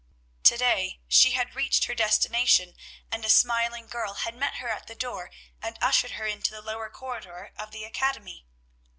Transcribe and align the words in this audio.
To 0.45 0.57
day 0.57 0.99
she 1.07 1.33
had 1.33 1.55
reached 1.55 1.83
her 1.85 1.93
destination, 1.93 2.75
and 3.11 3.23
a 3.23 3.29
smiling 3.29 3.85
girl 3.85 4.15
had 4.15 4.33
met 4.33 4.55
her 4.55 4.67
at 4.67 4.87
the 4.87 4.95
door 4.95 5.29
and 5.61 5.77
ushered 5.79 6.13
her 6.17 6.25
into 6.25 6.49
the 6.49 6.61
lower 6.63 6.89
corridor 6.89 7.51
of 7.55 7.69
the 7.69 7.83
academy. 7.83 8.47